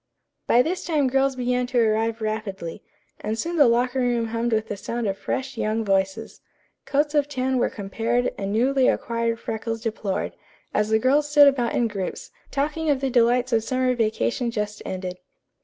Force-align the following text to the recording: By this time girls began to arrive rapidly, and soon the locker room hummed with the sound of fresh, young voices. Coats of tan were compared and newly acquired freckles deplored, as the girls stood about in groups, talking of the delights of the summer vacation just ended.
By 0.47 0.63
this 0.63 0.83
time 0.83 1.07
girls 1.07 1.35
began 1.35 1.67
to 1.67 1.79
arrive 1.79 2.21
rapidly, 2.21 2.81
and 3.19 3.37
soon 3.37 3.57
the 3.57 3.67
locker 3.67 3.99
room 3.99 4.29
hummed 4.29 4.51
with 4.51 4.67
the 4.67 4.75
sound 4.75 5.05
of 5.05 5.15
fresh, 5.15 5.59
young 5.59 5.85
voices. 5.85 6.41
Coats 6.87 7.13
of 7.13 7.29
tan 7.29 7.59
were 7.59 7.69
compared 7.69 8.33
and 8.35 8.51
newly 8.51 8.87
acquired 8.87 9.39
freckles 9.39 9.79
deplored, 9.81 10.33
as 10.73 10.89
the 10.89 10.97
girls 10.97 11.29
stood 11.29 11.47
about 11.47 11.75
in 11.75 11.87
groups, 11.87 12.31
talking 12.49 12.89
of 12.89 12.99
the 12.99 13.11
delights 13.11 13.53
of 13.53 13.57
the 13.57 13.61
summer 13.67 13.93
vacation 13.93 14.49
just 14.49 14.81
ended. 14.87 15.19